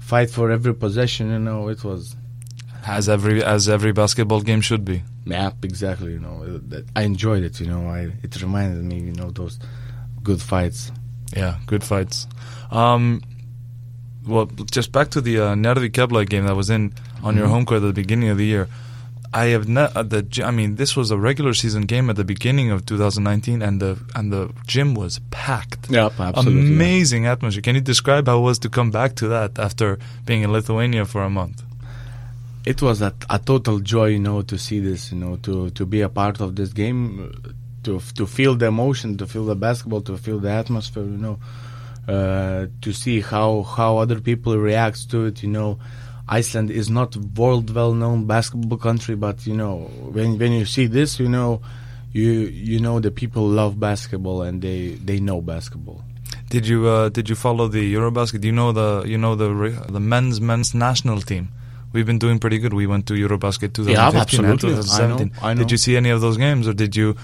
[0.00, 1.30] fight for every possession.
[1.30, 2.16] You know, it was
[2.84, 5.02] As every as every basketball game should be.
[5.24, 6.12] yeah, exactly.
[6.12, 6.60] You know,
[6.94, 7.60] I enjoyed it.
[7.60, 9.00] You know, I it reminded me.
[9.00, 9.58] You know, those
[10.22, 10.90] good fights.
[11.36, 12.26] Yeah, good fights.
[12.70, 13.20] Um,
[14.26, 16.92] well, just back to the uh, Njarðvík Keflavík game that was in
[17.22, 17.50] on your Mhm.
[17.50, 18.68] home court at the beginning of the year.
[19.32, 20.42] I have not uh, the.
[20.44, 23.98] I mean, this was a regular season game at the beginning of 2019, and the
[24.14, 25.90] and the gym was packed.
[25.90, 26.74] Yep, absolutely.
[26.74, 27.62] Amazing atmosphere.
[27.62, 31.04] Can you describe how it was to come back to that after being in Lithuania
[31.04, 31.62] for a month?
[32.66, 35.86] it was a, a total joy, you know, to see this, you know, to to
[35.86, 37.32] be a part of this game,
[37.84, 41.38] to to feel the emotion, to feel the basketball, to feel the atmosphere, you know,
[42.08, 45.78] uh, to see how how other people react to it, you know.
[46.28, 50.86] Iceland is not world well known basketball country, but you know when when you see
[50.86, 51.60] this, you know,
[52.12, 56.02] you you know the people love basketball and they they know basketball.
[56.50, 58.40] Did you uh, did you follow the Eurobasket?
[58.40, 59.48] Do you know the you know the
[59.88, 61.48] the men's men's national team?
[61.92, 62.74] We've been doing pretty good.
[62.74, 64.70] We went to Eurobasket 2015 and absolutely.
[64.70, 65.32] I know, 2017.
[65.42, 65.58] I know.
[65.62, 67.16] Did you see any of those games, or did you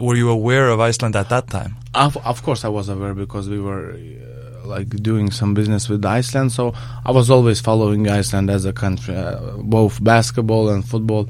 [0.00, 1.76] were you aware of Iceland at that time?
[1.92, 4.33] Of, of course, I was aware because we were uh,
[4.64, 6.74] like doing some business with Iceland, so
[7.04, 11.28] I was always following Iceland as a country, uh, both basketball and football.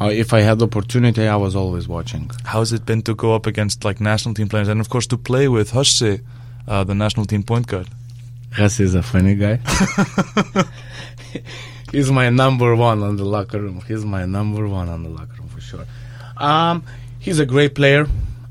[0.00, 2.30] Uh, if I had the opportunity, I was always watching.
[2.44, 5.18] How's it been to go up against like national team players, and of course to
[5.18, 6.20] play with Husse,
[6.66, 7.88] uh, the national team point guard?
[8.56, 9.60] Gus is a funny guy.
[11.92, 13.82] He's my number one on the locker room.
[13.86, 15.84] He's my number one on the locker room for sure.
[16.36, 16.84] Um,
[17.18, 18.06] he's a great player.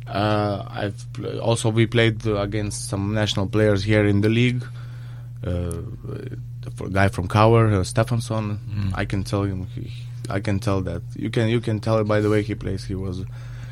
[0.09, 4.63] Uh, I've pl- also we played uh, against some national players here in the league.
[5.45, 5.71] Uh,
[6.75, 8.59] for a guy from KR, uh, Stefansson.
[8.69, 8.91] Mm.
[8.95, 9.67] I can tell him.
[9.67, 9.91] He,
[10.29, 12.83] I can tell that you can you can tell it by the way he plays.
[12.85, 13.23] He was,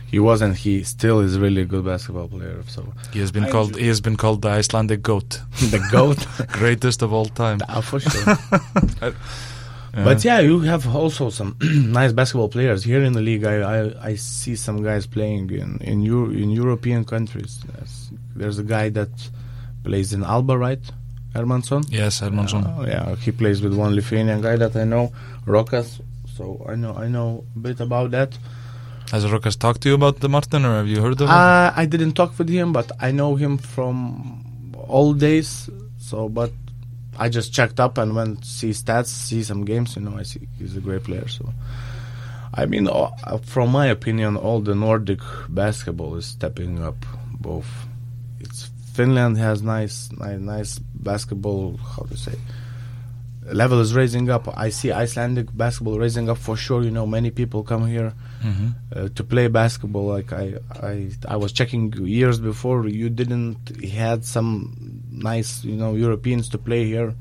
[0.09, 2.63] he was, and he still is really a good basketball player.
[2.67, 5.85] So He has been I called enjoy- he has been called the Icelandic goat, the
[5.91, 7.59] goat, greatest of all time.
[7.67, 8.37] Ah, for sure.
[10.03, 13.43] But yeah, you have also some nice basketball players here in the league.
[13.45, 17.59] I, I, I see some guys playing in in, Euro, in European countries.
[17.77, 18.11] Yes.
[18.35, 19.09] There's a guy that
[19.83, 20.83] plays in Alba, right?
[21.33, 21.85] Hermannsson.
[21.89, 22.63] yes, Hermannsson.
[22.77, 25.11] Oh, yeah, he plays with one Lithuanian guy that I know,
[25.45, 26.01] Rokas.
[26.35, 28.37] So I know I know a bit about that.
[29.11, 31.35] Has Rokas talked to you about the Martin, or have you heard of him?
[31.35, 33.95] Uh, I didn't talk with him, but I know him from
[34.87, 35.69] old days.
[35.97, 36.51] So, but
[37.17, 39.95] I just checked up and went see stats, see some games.
[39.95, 41.27] You know, I see he's a great player.
[41.27, 41.51] So,
[42.53, 46.95] I mean, uh, from my opinion, all the Nordic basketball is stepping up.
[47.39, 47.67] Both,
[48.39, 51.77] it's Finland has nice, nice, nice basketball.
[51.77, 52.35] How to say?
[53.51, 54.47] Level is raising up.
[54.57, 56.83] I see Icelandic basketball raising up for sure.
[56.83, 60.07] You know, many people come here hmm uh, to play basketball.
[60.07, 62.87] Like I, I, I was checking years before.
[62.87, 64.86] You didn't had some
[65.17, 67.13] nice, you know, Europeans to play here.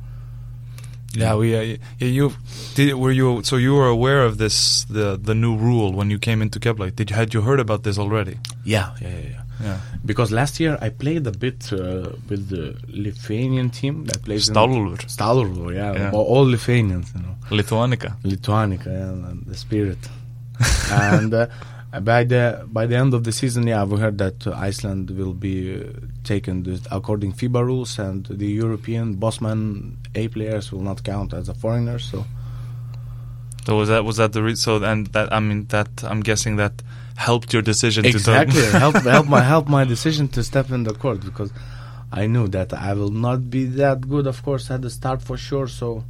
[1.14, 1.56] Yeah, we.
[1.56, 2.32] Uh, you
[2.74, 2.94] did.
[2.94, 6.42] Were you so you were aware of this the the new rule when you came
[6.42, 6.94] into Keflavík?
[6.96, 8.38] Did you had you heard about this already?
[8.64, 9.28] Yeah, yeah, yeah.
[9.30, 9.42] yeah.
[9.64, 9.78] Yeah.
[10.04, 14.90] Because last year I played a bit uh, with the Lithuanian team that plays Stálur,
[15.00, 16.10] in Stálúlfur, yeah, Yeah.
[16.12, 18.10] all- Lithuanians, you know, Lithuanica.
[18.22, 19.96] Lithuanica, yeah, and the spirit.
[20.92, 21.46] and uh,
[22.02, 25.80] by the by the end of the season, yeah, we heard that Iceland will be
[25.80, 25.84] uh,
[26.26, 31.48] taken this, according FIBA rules, and the European Bosman A players will not count as
[31.48, 31.98] a foreigner.
[31.98, 32.18] So
[33.66, 36.56] So was that was that the re- so and that I mean that I'm guessing
[36.62, 36.74] that
[37.16, 40.94] helped your decision exactly to help help my help my decision to step in the
[40.94, 41.50] court because
[42.12, 45.36] I knew that I will not be that good, of course, at the start for
[45.36, 45.66] sure.
[45.66, 46.04] So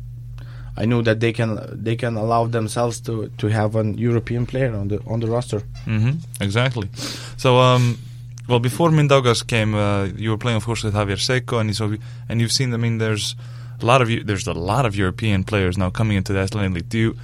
[0.77, 4.75] I knew that they can they can allow themselves to to have an European player
[4.77, 5.63] on the on the roster.
[5.85, 6.89] hmm exactly.
[7.37, 7.97] So um,
[8.49, 11.97] well before Mindaugas came, uh, you were playing of course with Javier Seco, and so
[12.29, 12.73] and you've seen.
[12.75, 13.35] I mean, there's
[13.83, 16.89] a lot of there's a lot of European players now coming into the Icelandic league.
[16.89, 17.17] Do you?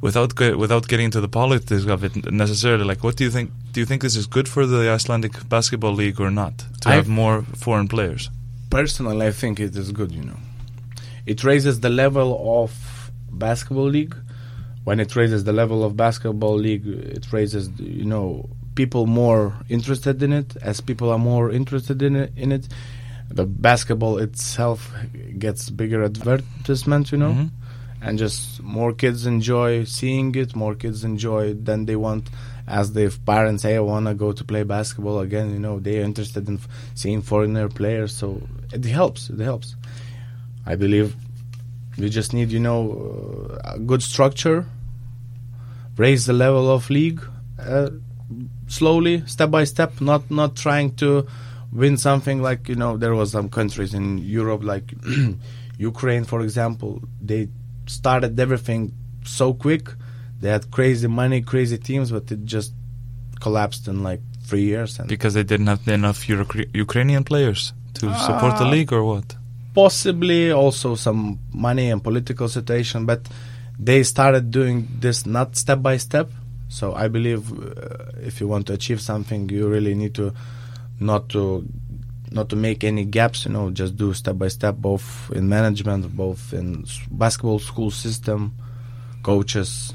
[0.00, 3.50] Without without getting into the politics of it necessarily, like what do you think?
[3.72, 6.96] Do you think this is good for the Icelandic basketball league or not to I've-
[6.96, 8.30] have more foreign players?
[8.70, 10.10] personally, I think it is good.
[10.12, 10.36] You know,
[11.26, 12.70] it raises the level of
[13.30, 14.14] basketball league.
[14.82, 20.22] When it raises the level of basketball league, it raises you know people more interested
[20.22, 20.56] in it.
[20.62, 22.68] As people are more interested in it, in it,
[23.30, 24.92] the basketball itself
[25.38, 27.12] gets bigger advertisement.
[27.12, 27.32] You know.
[27.34, 27.50] Mhm.
[28.06, 32.28] and just more kids enjoy seeing it more kids enjoy it then they want
[32.66, 36.02] As their parents, "Hey, I want to go to play basketball again." You know, they're
[36.10, 38.26] interested in f- seeing foreigner players, so
[38.76, 39.28] it helps.
[39.34, 39.68] It helps.
[40.72, 41.08] I believe
[41.98, 42.80] we just need, you know,
[43.64, 44.64] uh, a good structure,
[45.98, 47.20] raise the level of league
[47.60, 47.90] uh,
[48.68, 51.26] slowly, step by step, not not trying to
[51.72, 54.94] win something like you know there was some countries in Europe like
[55.78, 57.48] Ukraine, for example, they
[57.86, 58.92] started everything
[59.24, 59.88] so quick.
[60.40, 62.72] They had crazy money, crazy teams, but it just
[63.40, 64.98] collapsed in like three years.
[64.98, 68.26] And Because they didn't have enough Ur- Ukrainian players to ah.
[68.26, 69.36] support the league, or what?
[69.74, 73.28] possibly also some money and political situation, but
[73.78, 76.30] they started doing this not step by step.
[76.78, 80.26] So I believe uh, if you want to achieve something, you really need to
[80.98, 81.44] not to
[82.30, 83.44] not to make any gaps.
[83.44, 85.06] You know, just do step by step, both
[85.38, 88.40] in management, both in basketball school system,
[89.22, 89.94] coaches,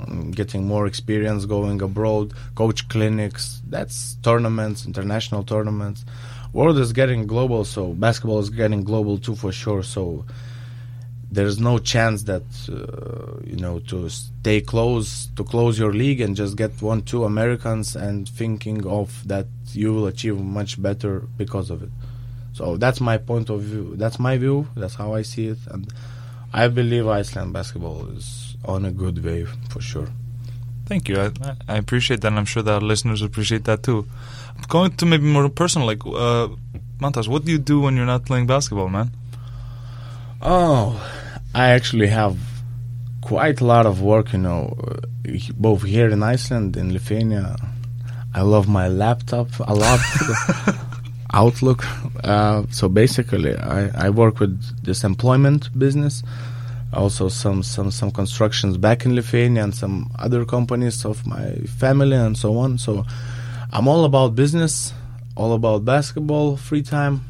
[0.00, 3.60] um, getting more experience, going abroad, coach clinics.
[3.66, 6.04] That's tournaments, international tournaments
[6.56, 9.82] world is getting global, so basketball is getting global too for sure.
[9.82, 10.24] So
[11.30, 16.36] there's no chance that uh, you know to stay close to close your league and
[16.36, 21.70] just get one two Americans and thinking of that you will achieve much better because
[21.70, 21.90] of it.
[22.52, 23.96] So that's my point of view.
[23.96, 24.68] That's my view.
[24.76, 25.92] That's how I see it, and
[26.52, 30.08] I believe Iceland basketball is on a good way for sure.
[30.86, 31.20] Thank you.
[31.20, 31.32] I,
[31.68, 34.06] I appreciate that, and I'm sure that our listeners appreciate that too.
[34.68, 36.48] Going to maybe more personal, like uh,
[37.00, 39.10] Mantas, what do you do when you're not playing basketball, man?
[40.42, 41.00] Oh,
[41.54, 42.36] I actually have
[43.22, 47.56] quite a lot of work, you know, uh, both here in Iceland, in Lithuania.
[48.34, 50.00] I love my laptop a lot.
[51.32, 51.84] Outlook.
[52.22, 56.22] Uh, so basically, I, I work with this employment business,
[56.92, 62.16] also some, some, some constructions back in Lithuania and some other companies of my family
[62.16, 62.78] and so on.
[62.78, 63.04] So
[63.72, 64.92] I'm all about business,
[65.34, 67.22] all about basketball, free time.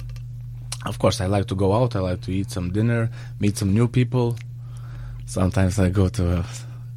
[0.86, 1.96] Of course, I like to go out.
[1.96, 4.36] I like to eat some dinner, meet some new people.
[5.26, 6.44] Sometimes I go to uh,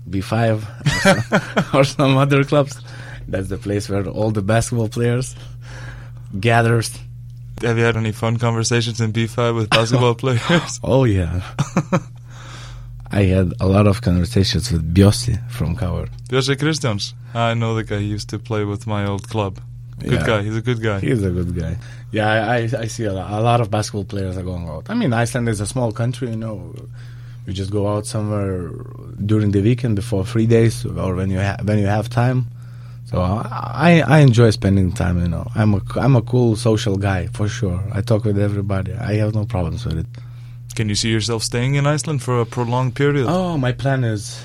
[0.10, 2.80] B5 or some, or some other clubs.
[3.28, 5.36] That's the place where all the basketball players
[6.39, 6.97] gathers.
[7.62, 10.80] Have you had any fun conversations in B5 with basketball players?
[10.84, 11.41] Oh yeah.
[13.12, 16.08] I had a lot of conversations with Bjossi from Cover.
[16.30, 17.15] Jose Christians.
[17.34, 17.99] I know the guy.
[17.99, 19.60] He used to play with my old club.
[19.99, 20.25] Good Yeah.
[20.25, 20.41] guy.
[20.43, 20.99] He's a good guy.
[20.99, 21.77] He's a good guy.
[22.12, 24.89] Yeah, I, I, I see a lot, a lot of basketball players are going out.
[24.89, 26.73] I mean, Iceland is a small country, you know.
[27.45, 28.69] You just go out somewhere
[29.25, 32.45] during the weekend before three days, or when you ha- when you have time.
[33.05, 33.41] So uh,
[33.89, 35.19] I I enjoy spending time.
[35.19, 37.81] You know, I'm a I'm a cool social guy for sure.
[37.91, 38.93] I talk with everybody.
[38.93, 40.05] I have no problems with it.
[40.75, 43.25] Can you see yourself staying in Iceland for a prolonged period?
[43.27, 44.39] Oh, my plan is,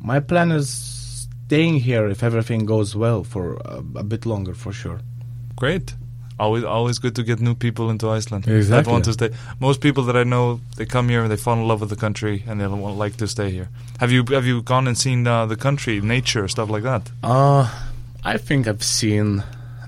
[0.00, 0.68] my plan is
[1.50, 5.00] staying here if everything goes well for a, a bit longer for sure.
[5.56, 5.96] Great.
[6.38, 8.44] Always, always good to get new people into Iceland.
[8.44, 9.30] That want to stay.
[9.58, 11.96] Most people that I know, they come here and they fall in love with the
[11.96, 13.68] country and they want like to stay here.
[13.98, 17.10] Have you have you gone and seen uh, the country, nature, stuff like that?
[17.24, 17.66] Uh,
[18.24, 19.42] I think I've seen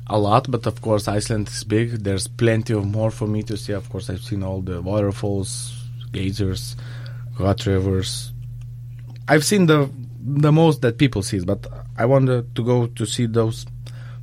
[0.08, 2.02] a lot, but of course Iceland is big.
[2.02, 3.72] There's plenty of more for me to see.
[3.72, 5.72] Of course, I've seen all the waterfalls,
[6.10, 6.76] geysers,
[7.38, 8.32] hot rivers.
[9.28, 9.88] I've seen the
[10.24, 13.66] the most that people see, but I wanted to go to see those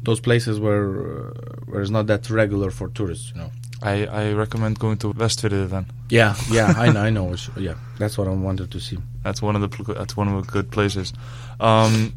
[0.04, 1.32] those places where uh,
[1.66, 3.32] where it's not that regular for tourists.
[3.36, 3.52] You know.
[3.82, 5.86] I, I recommend going to Vestfirði then.
[6.10, 7.36] Yeah, yeah, I know, I know.
[7.58, 8.98] Yeah, that's what I wanted to see.
[9.24, 11.14] That's one of the that's one of the good places.
[11.60, 12.14] Um,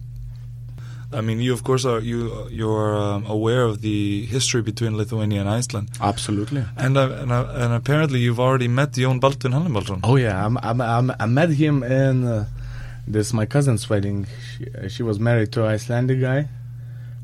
[1.13, 5.41] I mean, you of course are you you're um, aware of the history between Lithuania
[5.41, 6.65] and Iceland, Absolutely.
[6.77, 10.01] and uh, and, uh, and apparently you've already met Jón Baldvin Hannibalsson.
[10.03, 12.47] Oh yeah, I'm, I'm, I'm, I met him in uh,
[13.07, 14.27] this my cousin's wedding.
[14.57, 16.49] She, uh, she was married to an Icelandic guy,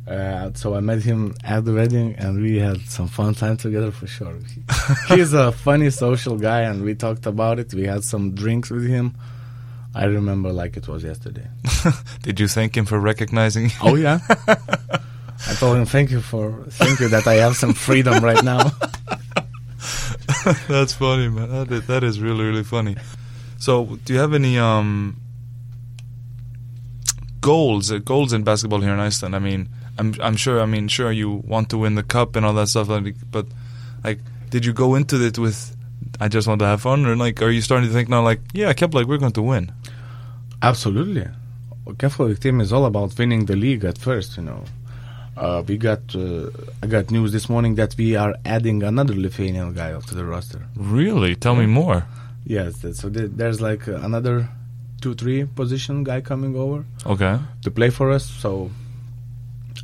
[0.07, 3.91] uh, so I met him at the wedding, and we had some fun time together
[3.91, 4.35] for sure.
[4.55, 4.62] He-
[5.16, 7.72] he's a funny social guy, and we talked about it.
[7.74, 9.16] We had some drinks with him.
[9.95, 11.47] I remember like it was yesterday.
[12.22, 13.70] Did you thank him for recognizing?
[13.83, 14.20] Oh yeah.
[15.49, 18.70] I told him thank you for thank you that I have some freedom right now.
[20.68, 21.51] That's funny, man.
[21.51, 22.97] That is, that is really really funny.
[23.59, 25.16] So, do you have any um
[27.41, 29.34] goals uh, goals in basketball here in Iceland?
[29.34, 29.68] I mean,
[29.99, 30.61] I'm I'm sure.
[30.61, 33.47] I mean, sure you want to win the cup and all that stuff, like, but
[34.05, 34.20] like,
[34.51, 35.76] did you go into it with?
[36.20, 38.41] I just want to have fun, or like, are you starting to think now, like,
[38.53, 39.72] yeah, I kept like we're going to win?
[40.62, 41.28] Absolutely.
[41.86, 44.64] Keflavík team is all about winning the league at first, you know.
[45.36, 46.51] Uh, we got uh,
[46.82, 50.66] I got news this morning that we are adding another Lithuanian guy to the roster.
[50.76, 51.36] Really?
[51.36, 52.07] Tell me more.
[52.45, 54.49] Yes, so there's like another
[55.01, 57.38] two three position guy coming over Okay.
[57.62, 58.24] to play for us.
[58.26, 58.70] So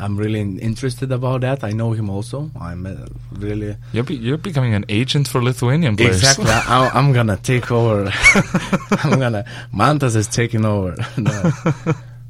[0.01, 1.63] I'm really interested about that.
[1.63, 2.51] I know him also.
[2.61, 6.17] I'm uh, really You're, be, you're becoming an agent for Lithuanian players.
[6.17, 6.47] exactly.
[6.51, 8.11] I, I'm gonna take over.
[9.05, 10.97] I'm gonna Mantas is taking over.
[11.17, 11.53] no.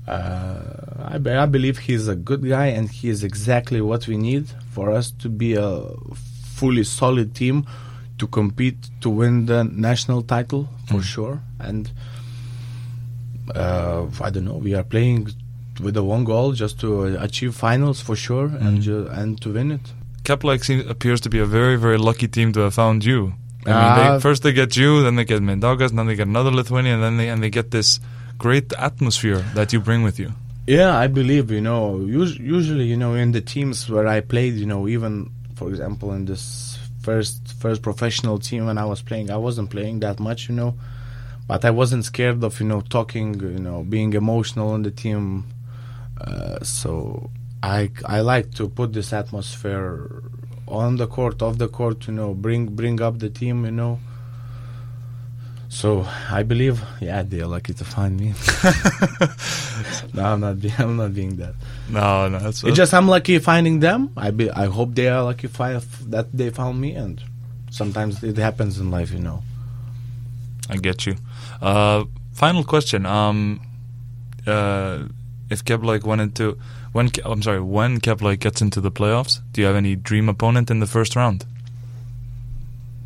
[0.07, 0.61] uh,
[1.07, 4.47] I, be- I believe he's a good guy and he is exactly what we need
[4.71, 5.83] for us to be a
[6.45, 7.67] fully solid team
[8.19, 11.41] to compete to win the national title for sure.
[11.59, 11.91] And
[13.55, 14.59] uh, I don't know.
[14.59, 15.29] We are playing
[15.83, 19.53] with the one goal just to uh, achieve finals for sure and ju- and to
[19.53, 19.93] win it.
[20.23, 23.35] Kefla seems, appears to be a very, very lucky team to have found you.
[23.67, 26.51] I mean, they, first they get you, then they get Mindaugas, then they get another
[26.51, 27.99] Lithuanian, and then they and they get this
[28.39, 30.33] great atmosphere that you bring with you.
[30.67, 31.97] Yeah, I believe you know.
[32.23, 36.13] Us- usually, you know, in the teams where I played, you know, even for example
[36.13, 40.49] in this first first professional team when I was playing, I wasn't playing that much,
[40.49, 40.75] you know,
[41.47, 45.45] but I wasn't scared of you know talking, you know, being emotional on the team.
[46.21, 47.31] Uh, so
[47.63, 50.23] I I like to put this atmosphere
[50.67, 53.99] on the court, off the court, you know, bring bring up the team, you know.
[55.69, 58.33] So I believe, yeah, they're lucky to find me.
[60.15, 60.61] no, I'm not.
[60.61, 61.55] Be- I'm not being that.
[61.89, 64.11] No, no, that's It's just I'm lucky finding them.
[64.17, 64.51] I be.
[64.51, 67.21] I hope they are lucky fi- that they found me, and
[67.71, 69.43] sometimes it happens in life, you know.
[70.69, 71.17] I get you.
[71.61, 73.07] Uh, final question.
[73.07, 73.61] Um,
[74.47, 75.05] uh,
[75.51, 76.59] if Kefla went into
[76.93, 80.29] when Ke- I'm sorry, when Kefla gets into the playoffs, do you have any dream
[80.29, 81.45] opponent in the first round?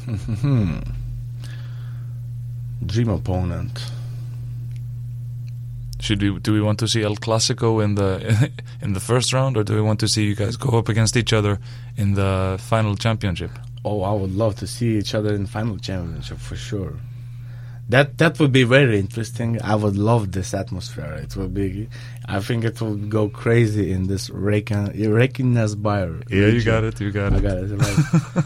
[2.87, 3.91] Dream opponent.
[6.01, 8.51] Should we do we want to see El Clasico in the
[8.83, 11.17] in the first round, or do we want to see you guys go up against
[11.17, 11.59] each other
[11.97, 13.51] in the final championship?
[13.85, 16.95] Oh, I would love to see each other in final championship for sure.
[17.91, 19.61] That that would be very interesting.
[19.63, 21.13] I would love this atmosphere.
[21.23, 21.89] It would be.
[22.27, 26.25] I think it would go crazy in this Reykjavik Reykjanesbær.
[26.31, 27.01] Yeah, you got it.
[27.01, 27.43] You got I it.
[27.43, 28.45] got it right.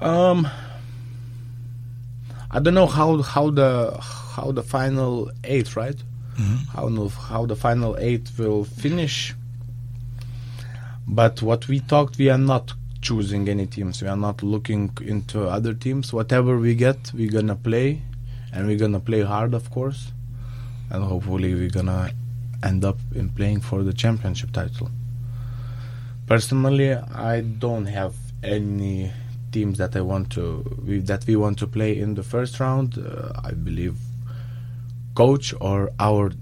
[0.00, 0.48] um,
[2.50, 5.96] I don't know how how the how the final eight, right?
[6.38, 6.66] Mhm.
[6.68, 9.34] How how the final eight will finish.
[11.06, 14.00] But what we talked, we are not choosing any teams.
[14.00, 16.12] We are not looking into other teams.
[16.12, 18.00] Whatever we get, we're gonna play,
[18.52, 20.12] and we're gonna play hard, of course,
[20.90, 22.10] and hopefully we're gonna
[22.62, 24.90] end up in playing for the championship title.
[26.26, 29.12] Personally, I don't have any
[29.50, 32.98] teams that I want to we, that we want to play in the first round.
[32.98, 33.96] Uh, I believe
[35.14, 36.32] coach or our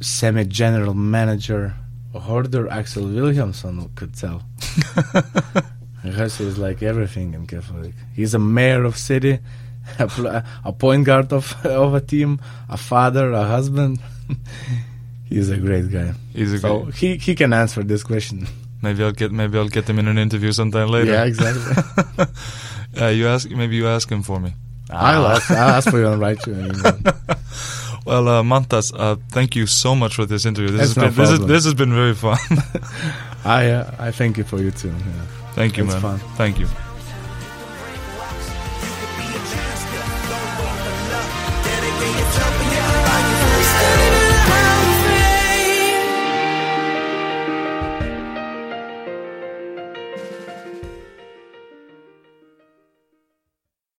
[0.00, 1.74] semi general manager
[2.14, 4.42] Hörður Axel Vilhjálmsson could tell.
[6.02, 7.92] Because he's like everything in Keflavík.
[8.14, 9.38] He's a mayor of city,
[9.98, 13.98] a, a point guard of of a team, a father, a husband.
[15.28, 16.12] he's a great guy.
[16.34, 16.94] He's a So good.
[16.94, 18.46] he he can answer this question.
[18.82, 21.12] Maybe I'll get maybe I'll get him in an interview sometime later.
[21.12, 21.74] Yeah, exactly.
[23.00, 24.54] uh, you ask maybe you ask him for me.
[24.92, 26.54] I'll ask, I'll ask for you and write you.
[28.06, 30.70] Well, uh, Mantas, uh, thank you so much for this interview.
[30.72, 32.38] This, has no been, this, is, this has been very fun.
[33.44, 34.88] I uh, I thank you for you too.
[34.88, 35.26] Yeah.
[35.52, 36.02] thank you, It's man.
[36.02, 36.18] fun.
[36.36, 36.66] Thank you.